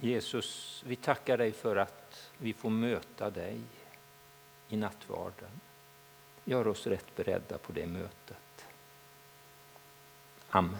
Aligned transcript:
Jesus, 0.00 0.82
vi 0.86 0.96
tackar 0.96 1.38
dig 1.38 1.52
för 1.52 1.76
att 1.76 2.30
vi 2.38 2.52
får 2.52 2.70
möta 2.70 3.30
dig 3.30 3.60
i 4.68 4.76
nattvarden. 4.76 5.50
Gör 6.44 6.68
oss 6.68 6.86
rätt 6.86 7.16
beredda 7.16 7.58
på 7.58 7.72
det 7.72 7.86
mötet. 7.86 8.64
Amen. 10.50 10.76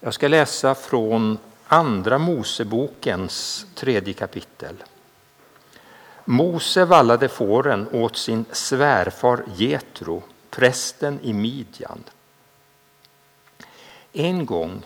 Jag 0.00 0.14
ska 0.14 0.28
läsa 0.28 0.74
från 0.74 1.38
Andra 1.66 2.18
Mosebokens 2.18 3.66
tredje 3.74 4.14
kapitel. 4.14 4.84
Mose 6.24 6.84
vallade 6.84 7.28
fåren 7.28 7.88
åt 7.92 8.16
sin 8.16 8.44
svärfar 8.52 9.44
Jetro, 9.56 10.22
prästen 10.50 11.20
i 11.22 11.32
Midjan. 11.32 12.04
En 14.12 14.46
gång 14.46 14.82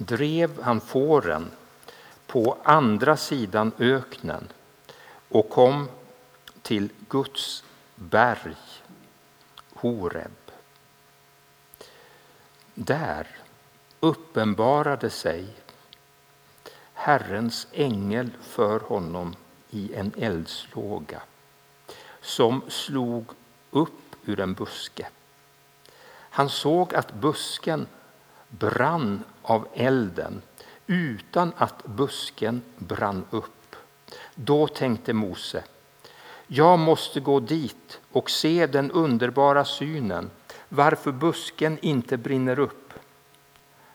drev 0.00 0.62
han 0.62 0.80
fåren 0.80 1.50
på 2.26 2.58
andra 2.62 3.16
sidan 3.16 3.72
öknen 3.78 4.48
och 5.28 5.50
kom 5.50 5.88
till 6.62 6.88
Guds 7.08 7.64
berg, 7.94 8.56
Horeb. 9.74 10.32
Där 12.74 13.26
uppenbarade 14.00 15.10
sig 15.10 15.46
Herrens 16.94 17.66
ängel 17.72 18.30
för 18.42 18.80
honom 18.80 19.36
i 19.70 19.94
en 19.94 20.12
eldslåga 20.16 21.22
som 22.20 22.62
slog 22.68 23.24
upp 23.70 24.16
ur 24.24 24.40
en 24.40 24.54
buske. 24.54 25.08
Han 26.12 26.48
såg 26.48 26.94
att 26.94 27.14
busken 27.14 27.86
brann 28.50 29.24
av 29.42 29.68
elden 29.74 30.42
utan 30.86 31.52
att 31.56 31.84
busken 31.84 32.62
brann 32.78 33.24
upp. 33.30 33.76
Då 34.34 34.66
tänkte 34.66 35.12
Mose, 35.12 35.64
jag 36.46 36.78
måste 36.78 37.20
gå 37.20 37.40
dit 37.40 38.00
och 38.12 38.30
se 38.30 38.66
den 38.66 38.90
underbara 38.90 39.64
synen, 39.64 40.30
varför 40.68 41.12
busken 41.12 41.78
inte 41.82 42.16
brinner 42.16 42.58
upp. 42.58 42.92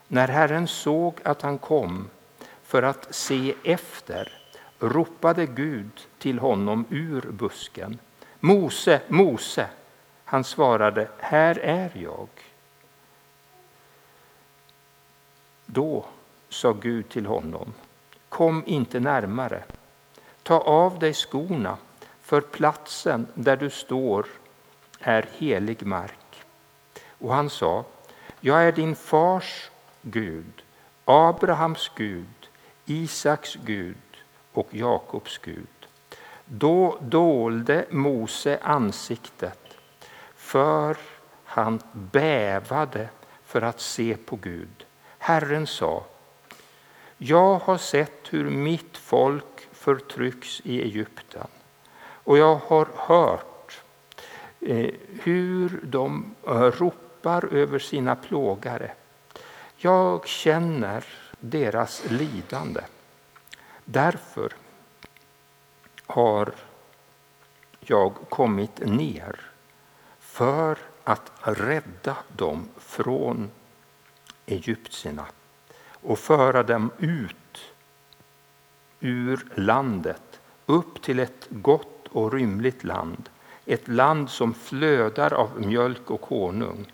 När 0.07 0.27
Herren 0.27 0.67
såg 0.67 1.19
att 1.23 1.41
han 1.41 1.57
kom 1.57 2.09
för 2.63 2.83
att 2.83 3.15
se 3.15 3.55
efter 3.63 4.41
ropade 4.79 5.45
Gud 5.45 6.07
till 6.17 6.39
honom 6.39 6.85
ur 6.89 7.21
busken. 7.21 7.99
Mose, 8.39 9.01
Mose! 9.07 9.67
Han 10.25 10.43
svarade, 10.43 11.07
här 11.17 11.59
är 11.59 11.91
jag. 11.93 12.27
Då 15.75 16.05
sa 16.49 16.73
Gud 16.73 17.09
till 17.09 17.25
honom, 17.25 17.73
kom 18.29 18.63
inte 18.65 18.99
närmare. 18.99 19.63
Ta 20.43 20.59
av 20.59 20.99
dig 20.99 21.13
skorna, 21.13 21.77
för 22.21 22.41
platsen 22.41 23.27
där 23.33 23.57
du 23.57 23.69
står 23.69 24.25
är 24.99 25.29
helig 25.37 25.85
mark. 25.85 26.43
Och 27.19 27.33
han 27.33 27.49
sa, 27.49 27.85
jag 28.39 28.63
är 28.63 28.71
din 28.71 28.95
fars 28.95 29.69
Gud, 30.01 30.63
Abrahams 31.05 31.91
Gud, 31.95 32.49
Isaks 32.85 33.55
Gud 33.55 33.97
och 34.53 34.67
Jakobs 34.71 35.37
Gud. 35.37 35.87
Då 36.45 36.97
dolde 37.01 37.85
Mose 37.89 38.59
ansiktet, 38.63 39.77
för 40.35 40.97
han 41.45 41.79
bävade 41.91 43.09
för 43.45 43.61
att 43.61 43.79
se 43.79 44.17
på 44.17 44.35
Gud. 44.35 44.84
Herren 45.25 45.67
sa, 45.67 46.03
jag 47.17 47.59
har 47.59 47.77
sett 47.77 48.33
hur 48.33 48.49
mitt 48.49 48.97
folk 48.97 49.67
förtrycks 49.71 50.61
i 50.63 50.81
Egypten 50.81 51.47
och 51.97 52.37
jag 52.37 52.55
har 52.55 52.87
hört 52.95 53.81
eh, 54.61 54.93
hur 55.23 55.79
de 55.83 56.35
eh, 56.47 56.51
ropar 56.51 57.53
över 57.53 57.79
sina 57.79 58.15
plågare. 58.15 58.91
Jag 59.77 60.27
känner 60.27 61.05
deras 61.39 62.03
lidande. 62.09 62.81
Därför 63.85 64.53
har 66.05 66.53
jag 67.79 68.13
kommit 68.29 68.79
ner 68.79 69.39
för 70.19 70.77
att 71.03 71.31
rädda 71.41 72.17
dem 72.35 72.69
från 72.77 73.51
egyptierna 74.45 75.25
och 75.89 76.19
föra 76.19 76.63
dem 76.63 76.91
ut 76.97 77.35
ur 78.99 79.45
landet 79.55 80.39
upp 80.65 81.01
till 81.01 81.19
ett 81.19 81.47
gott 81.49 82.07
och 82.11 82.33
rymligt 82.33 82.83
land, 82.83 83.29
ett 83.65 83.87
land 83.87 84.29
som 84.29 84.53
flödar 84.53 85.33
av 85.33 85.61
mjölk 85.61 86.11
och 86.11 86.25
honung, 86.25 86.91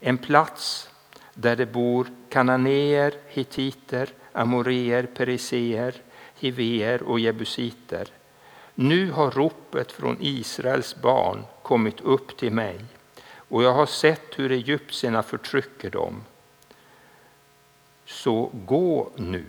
en 0.00 0.18
plats 0.18 0.90
där 1.34 1.56
det 1.56 1.66
bor 1.66 2.06
kananéer, 2.28 3.14
hittiter, 3.28 4.08
amoreer, 4.32 5.06
periseer, 5.06 5.94
hiveer 6.34 7.02
och 7.02 7.20
jebusiter. 7.20 8.08
Nu 8.74 9.10
har 9.10 9.30
ropet 9.30 9.92
från 9.92 10.16
Israels 10.20 10.96
barn 11.02 11.44
kommit 11.62 12.00
upp 12.00 12.36
till 12.36 12.52
mig 12.52 12.84
och 13.32 13.62
jag 13.62 13.74
har 13.74 13.86
sett 13.86 14.38
hur 14.38 14.52
egyptierna 14.52 15.22
förtrycker 15.22 15.90
dem. 15.90 16.24
Så 18.10 18.50
gå 18.66 19.10
nu, 19.16 19.46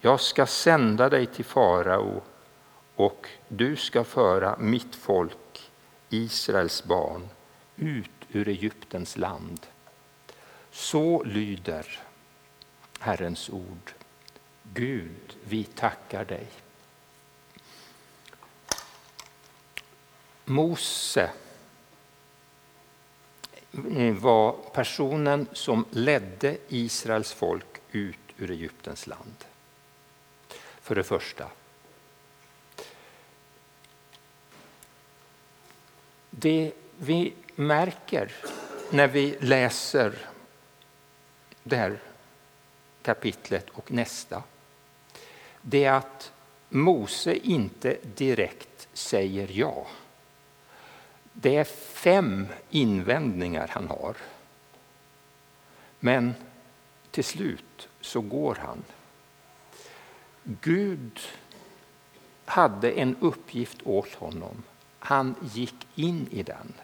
jag 0.00 0.20
ska 0.20 0.46
sända 0.46 1.08
dig 1.08 1.26
till 1.26 1.44
farao 1.44 2.22
och 2.94 3.28
du 3.48 3.76
ska 3.76 4.04
föra 4.04 4.56
mitt 4.58 4.96
folk, 4.96 5.70
Israels 6.08 6.84
barn, 6.84 7.28
ut 7.76 8.10
ur 8.28 8.48
Egyptens 8.48 9.16
land. 9.16 9.66
Så 10.70 11.22
lyder 11.24 12.02
Herrens 12.98 13.50
ord. 13.50 13.92
Gud, 14.62 15.36
vi 15.44 15.64
tackar 15.64 16.24
dig. 16.24 16.46
Mose 20.44 21.30
Mm, 23.76 24.20
var 24.20 24.52
personen 24.72 25.46
som 25.52 25.84
ledde 25.90 26.56
Israels 26.68 27.32
folk 27.32 27.66
ut 27.92 28.18
ur 28.38 28.50
Egyptens 28.50 29.06
land. 29.06 29.44
För 30.80 30.94
det 30.94 31.04
första. 31.04 31.48
Det 36.30 36.72
vi 36.98 37.34
märker 37.54 38.32
när 38.90 39.08
vi 39.08 39.36
läser 39.40 40.26
det 41.62 41.76
här 41.76 41.98
kapitlet 43.02 43.70
och 43.70 43.92
nästa 43.92 44.42
det 45.66 45.84
är 45.84 45.92
att 45.92 46.32
Mose 46.68 47.34
inte 47.34 47.96
direkt 48.02 48.88
säger 48.92 49.48
ja. 49.52 49.86
Det 51.36 51.56
är 51.56 51.64
fem 51.64 52.46
invändningar 52.70 53.68
han 53.68 53.88
har. 53.88 54.16
Men 56.00 56.34
till 57.10 57.24
slut 57.24 57.88
så 58.00 58.20
går 58.20 58.54
han. 58.54 58.84
Gud 60.42 61.20
hade 62.44 62.90
en 62.90 63.16
uppgift 63.20 63.78
åt 63.84 64.14
honom. 64.14 64.62
Han 64.98 65.34
gick 65.54 65.86
in 65.94 66.28
i 66.30 66.42
den. 66.42 66.74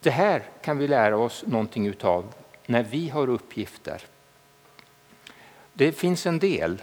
Det 0.00 0.10
här 0.10 0.42
kan 0.62 0.78
vi 0.78 0.88
lära 0.88 1.16
oss 1.16 1.44
någonting 1.46 1.86
utav 1.86 2.34
när 2.66 2.82
vi 2.82 3.08
har 3.08 3.28
uppgifter. 3.28 4.02
Det 5.72 5.92
finns 5.92 6.26
en 6.26 6.38
del 6.38 6.82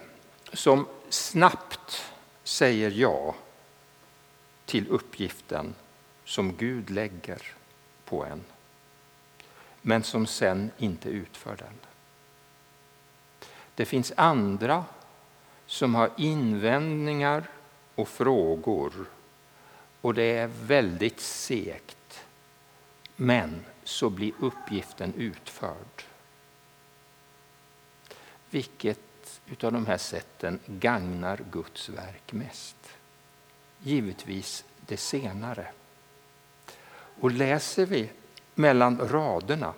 som 0.54 0.88
snabbt 1.10 2.12
säger 2.44 2.92
ja 2.92 3.36
till 4.68 4.88
uppgiften 4.88 5.76
som 6.26 6.56
Gud 6.56 6.90
lägger 6.90 7.42
på 8.06 8.26
en 8.26 8.44
men 9.82 10.04
som 10.04 10.28
sen 10.28 10.72
inte 10.78 11.10
utför 11.10 11.56
den. 11.56 11.74
Det 13.76 13.86
finns 13.86 14.14
andra 14.16 14.86
som 15.66 15.96
har 15.96 16.10
invändningar 16.18 17.50
och 17.96 18.08
frågor 18.08 18.94
och 20.02 20.14
det 20.14 20.24
är 20.24 20.48
väldigt 20.48 21.20
segt. 21.20 22.26
Men 23.16 23.66
så 23.84 24.10
blir 24.10 24.34
uppgiften 24.40 25.14
utförd. 25.14 26.04
Vilket 28.50 29.00
av 29.62 29.72
de 29.72 29.86
här 29.86 29.98
sätten 29.98 30.60
gagnar 30.66 31.40
Guds 31.52 31.90
verk 31.90 32.34
mest? 32.34 32.97
Givetvis 33.88 34.66
det 34.88 34.98
senare. 34.98 35.68
Och 37.20 37.32
läser 37.32 37.86
vi 37.86 38.10
mellan 38.56 39.00
raderna 39.10 39.74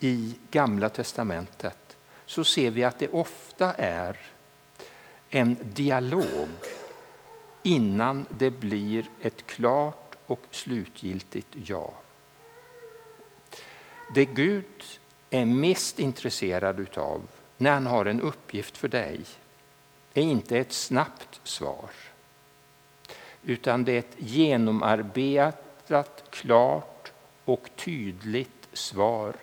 i 0.00 0.34
Gamla 0.50 0.88
testamentet 0.88 1.96
så 2.26 2.44
ser 2.44 2.70
vi 2.70 2.84
att 2.84 2.98
det 2.98 3.08
ofta 3.08 3.74
är 3.74 4.18
en 5.30 5.56
dialog 5.62 6.48
innan 7.62 8.26
det 8.30 8.50
blir 8.50 9.06
ett 9.22 9.46
klart 9.46 10.16
och 10.26 10.42
slutgiltigt 10.50 11.48
ja. 11.64 11.92
Det 14.14 14.24
Gud 14.24 14.84
är 15.30 15.44
mest 15.44 15.98
intresserad 15.98 16.98
av 16.98 17.22
när 17.56 17.72
han 17.72 17.86
har 17.86 18.06
en 18.06 18.20
uppgift 18.20 18.76
för 18.76 18.88
dig 18.88 19.20
är 20.14 20.22
inte 20.22 20.58
ett 20.58 20.72
snabbt 20.72 21.40
svar 21.44 21.90
utan 23.48 23.84
det 23.84 23.92
är 23.92 23.98
ett 23.98 24.16
genomarbetat, 24.18 26.24
klart 26.30 27.12
och 27.44 27.70
tydligt 27.76 28.68
svar 28.72 29.34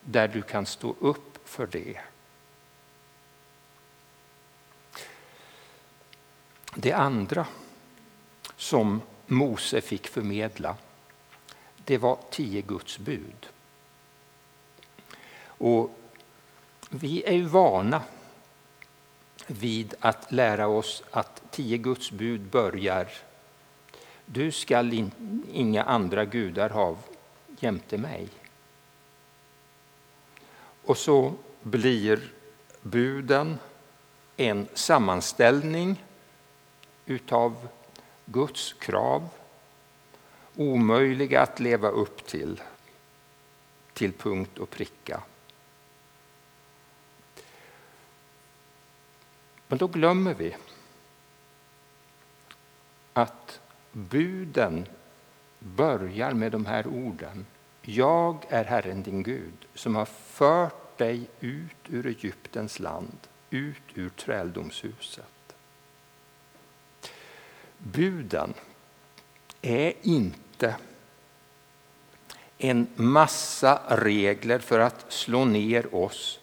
där 0.00 0.28
du 0.28 0.42
kan 0.42 0.66
stå 0.66 0.94
upp 1.00 1.48
för 1.48 1.66
det. 1.66 2.00
Det 6.74 6.92
andra 6.92 7.46
som 8.56 9.02
Mose 9.26 9.80
fick 9.80 10.06
förmedla 10.06 10.76
det 11.84 11.98
var 11.98 12.18
tio 12.30 12.62
Guds 12.62 12.98
bud. 12.98 13.46
Och 15.46 15.98
vi 16.88 17.22
är 17.26 17.42
vana 17.42 18.02
vid 19.46 19.94
att 20.00 20.32
lära 20.32 20.66
oss 20.66 21.02
att 21.10 21.42
tio 21.50 21.78
Guds 21.78 22.10
bud 22.10 22.40
börjar 22.40 23.08
du 24.26 24.52
skall 24.52 24.92
in, 24.92 25.42
inga 25.52 25.82
andra 25.82 26.24
gudar 26.24 26.70
ha 26.70 26.96
jämte 27.58 27.98
mig. 27.98 28.28
Och 30.84 30.98
så 30.98 31.34
blir 31.62 32.32
buden 32.82 33.58
en 34.36 34.68
sammanställning 34.74 36.04
utav 37.06 37.68
Guds 38.24 38.72
krav, 38.72 39.28
omöjliga 40.56 41.42
att 41.42 41.60
leva 41.60 41.88
upp 41.88 42.26
till, 42.26 42.62
till 43.92 44.12
punkt 44.12 44.58
och 44.58 44.70
pricka. 44.70 45.22
Men 49.68 49.78
då 49.78 49.86
glömmer 49.86 50.34
vi 50.34 50.56
att 53.12 53.60
buden 53.94 54.86
börjar 55.58 56.32
med 56.32 56.52
de 56.52 56.66
här 56.66 56.86
orden. 56.86 57.46
Jag 57.82 58.44
är 58.48 58.64
Herren 58.64 59.02
din 59.02 59.22
Gud 59.22 59.66
som 59.74 59.94
har 59.94 60.04
fört 60.04 60.98
dig 60.98 61.26
ut 61.40 61.76
ur 61.88 62.06
Egyptens 62.06 62.78
land, 62.78 63.18
ut 63.50 63.82
ur 63.94 64.08
träldomshuset. 64.08 65.56
Buden 67.78 68.54
är 69.62 69.92
inte 70.02 70.76
en 72.58 72.86
massa 72.96 73.80
regler 73.88 74.58
för 74.58 74.78
att 74.78 75.12
slå 75.12 75.44
ner 75.44 75.94
oss 75.94 76.40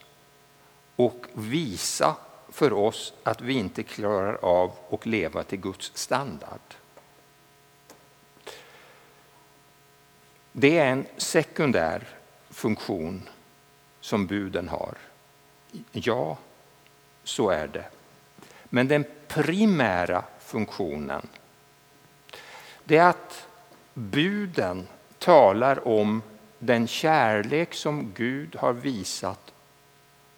och 0.95 1.25
visa 1.33 2.15
för 2.49 2.73
oss 2.73 3.13
att 3.23 3.41
vi 3.41 3.53
inte 3.53 3.83
klarar 3.83 4.33
av 4.41 4.71
att 4.91 5.05
leva 5.05 5.43
till 5.43 5.59
Guds 5.59 5.91
standard. 5.95 6.59
Det 10.51 10.77
är 10.77 10.91
en 10.91 11.05
sekundär 11.17 12.07
funktion 12.49 13.29
som 13.99 14.27
buden 14.27 14.69
har. 14.69 14.97
Ja, 15.91 16.37
så 17.23 17.49
är 17.49 17.67
det. 17.67 17.85
Men 18.63 18.87
den 18.87 19.05
primära 19.27 20.23
funktionen 20.39 21.27
det 22.83 22.97
är 22.97 23.09
att 23.09 23.47
buden 23.93 24.87
talar 25.17 25.87
om 25.87 26.21
den 26.59 26.87
kärlek 26.87 27.73
som 27.73 28.13
Gud 28.15 28.55
har 28.55 28.73
visat 28.73 29.53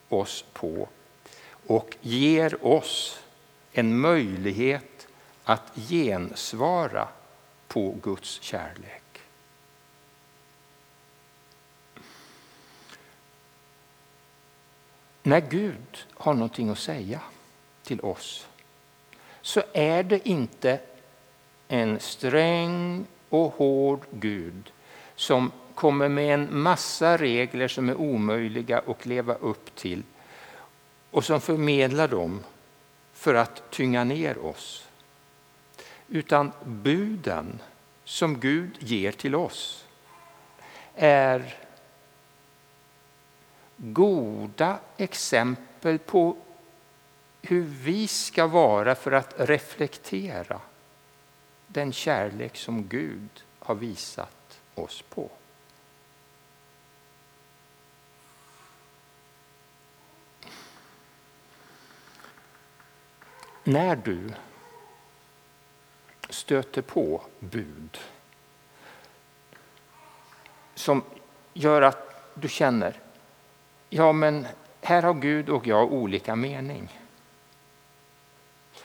oss 0.09 0.45
på 0.53 0.87
och 1.67 1.97
ger 2.01 2.65
oss 2.65 3.19
en 3.71 3.99
möjlighet 3.99 5.07
att 5.43 5.71
gensvara 5.75 7.07
på 7.67 7.95
Guds 8.01 8.41
kärlek. 8.41 9.02
När 15.23 15.41
Gud 15.41 16.05
har 16.13 16.33
någonting 16.33 16.69
att 16.69 16.79
säga 16.79 17.21
till 17.83 18.01
oss 18.01 18.47
så 19.41 19.63
är 19.73 20.03
det 20.03 20.29
inte 20.29 20.79
en 21.67 21.99
sträng 21.99 23.05
och 23.29 23.53
hård 23.53 24.01
Gud 24.11 24.71
som 25.15 25.51
kommer 25.75 26.09
med 26.09 26.33
en 26.33 26.61
massa 26.61 27.17
regler 27.17 27.67
som 27.67 27.89
är 27.89 27.95
omöjliga 27.95 28.81
att 28.87 29.05
leva 29.05 29.33
upp 29.33 29.75
till 29.75 30.03
och 31.11 31.25
som 31.25 31.41
förmedlar 31.41 32.07
dem 32.07 32.43
för 33.13 33.35
att 33.35 33.71
tynga 33.71 34.03
ner 34.03 34.45
oss. 34.45 34.87
Utan 36.07 36.51
buden 36.63 37.59
som 38.03 38.39
Gud 38.39 38.71
ger 38.79 39.11
till 39.11 39.35
oss 39.35 39.85
är 40.95 41.55
goda 43.83 44.79
exempel 44.97 45.99
på 45.99 46.37
hur 47.41 47.61
vi 47.61 48.07
ska 48.07 48.47
vara 48.47 48.95
för 48.95 49.11
att 49.11 49.33
reflektera 49.37 50.61
den 51.67 51.93
kärlek 51.93 52.57
som 52.57 52.87
Gud 52.87 53.43
har 53.59 53.75
visat 53.75 54.61
oss 54.75 55.01
på. 55.09 55.29
När 63.63 63.95
du 63.95 64.29
stöter 66.29 66.81
på 66.81 67.21
bud 67.39 67.97
som 70.75 71.03
gör 71.53 71.81
att 71.81 72.33
du 72.33 72.49
känner 72.49 73.02
ja 73.95 74.11
men 74.11 74.47
här 74.81 75.03
har 75.03 75.13
Gud 75.13 75.49
och 75.49 75.67
jag 75.67 75.93
olika 75.93 76.35
mening. 76.35 76.99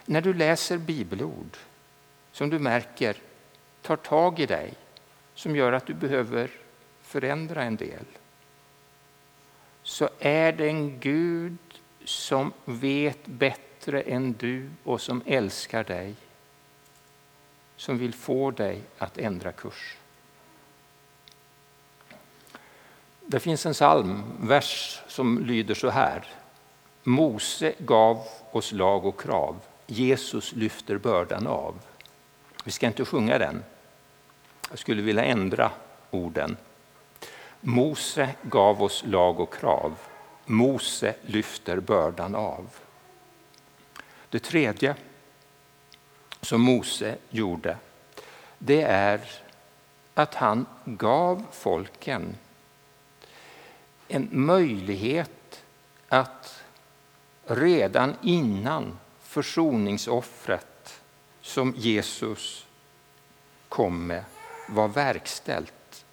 När 0.04 0.20
du 0.20 0.34
läser 0.34 0.78
bibelord 0.78 1.56
som 2.32 2.50
du 2.50 2.58
märker 2.58 3.16
tar 3.82 3.96
tag 3.96 4.40
i 4.40 4.46
dig, 4.46 4.74
som 5.34 5.56
gör 5.56 5.72
att 5.72 5.86
du 5.86 5.94
behöver 5.94 6.50
förändra 7.02 7.62
en 7.62 7.76
del, 7.76 8.04
så 9.82 10.08
är 10.18 10.52
det 10.52 10.68
en 10.68 11.00
Gud 11.00 11.58
som 12.04 12.52
vet 12.64 13.26
bättre 13.26 14.00
än 14.00 14.32
du 14.32 14.70
och 14.84 15.00
som 15.00 15.22
älskar 15.26 15.84
dig, 15.84 16.14
som 17.76 17.98
vill 17.98 18.14
få 18.14 18.50
dig 18.50 18.82
att 18.98 19.18
ändra 19.18 19.52
kurs. 19.52 19.96
Det 23.30 23.40
finns 23.40 23.66
en 23.66 23.72
psalmvers 23.72 25.02
som 25.06 25.38
lyder 25.38 25.74
så 25.74 25.88
här. 25.90 26.24
Mose 27.02 27.74
gav 27.78 28.26
oss 28.52 28.72
lag 28.72 29.06
och 29.06 29.20
krav, 29.20 29.56
Jesus 29.86 30.52
lyfter 30.52 30.98
bördan 30.98 31.46
av. 31.46 31.74
Vi 32.64 32.70
ska 32.70 32.86
inte 32.86 33.04
sjunga 33.04 33.38
den. 33.38 33.64
Jag 34.70 34.78
skulle 34.78 35.02
vilja 35.02 35.24
ändra 35.24 35.70
orden. 36.10 36.56
Mose 37.60 38.30
gav 38.42 38.82
oss 38.82 39.02
lag 39.06 39.40
och 39.40 39.54
krav. 39.54 39.98
Mose 40.44 41.14
lyfter 41.22 41.80
bördan 41.80 42.34
av. 42.34 42.66
Det 44.28 44.38
tredje 44.38 44.94
som 46.40 46.60
Mose 46.60 47.16
gjorde, 47.30 47.76
det 48.58 48.82
är 48.82 49.20
att 50.14 50.34
han 50.34 50.66
gav 50.84 51.44
folken 51.52 52.34
en 54.08 54.28
möjlighet 54.32 55.64
att 56.08 56.62
redan 57.44 58.16
innan 58.22 58.98
försoningsoffret 59.20 61.00
som 61.40 61.74
Jesus 61.76 62.66
kom 63.68 64.06
med 64.06 64.24
var 64.68 64.88
verkställt 64.88 66.04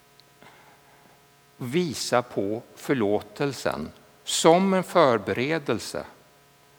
visa 1.57 2.21
på 2.21 2.61
förlåtelsen 2.75 3.91
som 4.23 4.73
en 4.73 4.83
förberedelse 4.83 6.05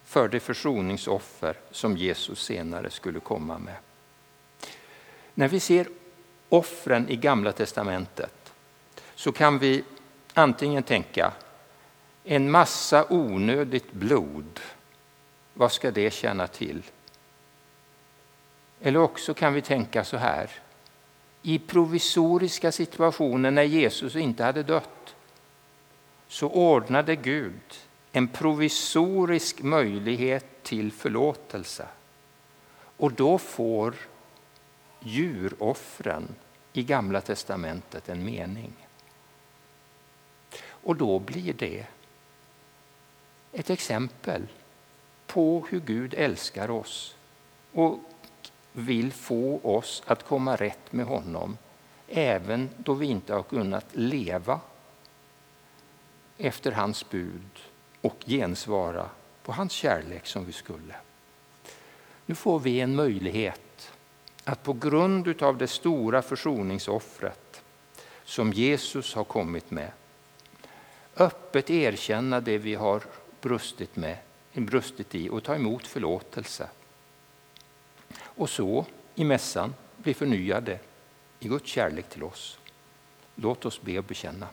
för 0.05 0.29
det 0.29 0.41
försoningsoffer 0.41 1.57
som 1.71 1.97
Jesus 1.97 2.45
senare 2.45 2.91
skulle 2.91 3.21
komma 3.21 3.59
med. 3.59 3.77
När 5.35 5.49
vi 5.49 5.61
ser 5.61 5.89
offren 6.49 7.09
i 7.09 7.17
Gamla 7.17 7.53
testamentet 7.53 8.53
så 9.15 9.33
kan 9.33 9.59
vi 9.59 9.85
antingen 10.37 10.83
tänka 10.83 11.33
En 12.25 12.51
massa 12.51 13.07
onödigt 13.11 13.93
blod, 13.93 14.61
vad 15.55 15.73
ska 15.73 15.91
det 15.91 16.11
tjäna 16.11 16.47
till? 16.47 16.83
Eller 18.81 19.01
också 19.01 19.35
kan 19.35 19.55
vi 19.55 19.63
tänka 19.63 20.05
så 20.05 20.17
här. 20.17 20.51
I 21.43 21.59
provisoriska 21.59 22.73
situationer 22.73 23.51
när 23.51 23.63
Jesus 23.63 24.17
inte 24.17 24.45
hade 24.45 24.63
dött 24.63 25.15
så 26.29 26.49
ordnade 26.49 27.17
Gud 27.17 27.75
en 28.13 28.29
provisorisk 28.29 29.63
möjlighet 29.63 30.63
till 30.63 30.93
förlåtelse. 30.93 31.87
Och 32.97 33.13
då 33.13 33.39
får 33.39 33.95
djuroffren 35.01 36.35
i 36.73 36.83
Gamla 36.83 37.21
testamentet 37.21 38.09
en 38.09 38.25
mening. 38.25 38.86
Och 40.87 40.97
då 40.97 41.19
blir 41.19 41.53
det 41.53 41.87
ett 43.53 43.71
exempel 43.71 44.47
på 45.27 45.67
hur 45.71 45.81
Gud 45.81 46.15
älskar 46.15 46.71
oss 46.71 47.17
och 47.73 47.99
vill 48.73 49.13
få 49.13 49.61
oss 49.63 50.03
att 50.07 50.23
komma 50.23 50.57
rätt 50.57 50.93
med 50.93 51.07
honom 51.07 51.57
även 52.09 52.71
då 52.77 52.95
vi 52.95 53.07
inte 53.07 53.35
har 53.35 53.43
kunnat 53.43 53.87
leva 53.93 54.61
efter 56.39 56.73
hans 56.73 57.11
bud 57.11 57.59
och 58.01 58.17
gensvara 58.27 59.11
på 59.43 59.53
hans 59.53 59.73
kärlek 59.73 60.27
som 60.27 60.45
vi 60.45 60.53
skulle. 60.53 60.95
Nu 62.27 62.35
får 62.35 62.59
vi 62.59 62.81
en 62.81 62.97
möjlighet 62.97 63.93
att 64.45 64.63
på 64.63 64.73
grund 64.73 65.43
av 65.43 65.59
det 65.59 65.69
stora 65.69 66.23
försoningsoffret 66.23 67.63
som 68.25 68.53
Jesus 68.53 69.15
har 69.15 69.25
kommit 69.25 69.71
med 69.71 69.91
öppet 71.17 71.71
erkänna 71.71 72.41
det 72.41 72.59
vi 72.59 72.75
har 72.75 73.03
brustit, 73.41 73.97
med, 73.97 74.19
brustit 74.53 75.15
i 75.15 75.29
och 75.29 75.45
ta 75.45 75.55
emot 75.55 75.87
förlåtelse. 75.87 76.69
Och 78.19 78.51
så 78.51 78.87
i 79.15 79.25
mässan 79.25 79.75
bli 79.97 80.15
förnyade 80.15 80.79
i 81.41 81.49
Guds 81.49 81.71
kärlek 81.71 82.09
till 82.09 82.25
oss. 82.25 82.59
Låt 83.35 83.65
oss 83.65 83.83
be 83.83 83.99
och 83.99 84.05
bekänna. 84.05 84.49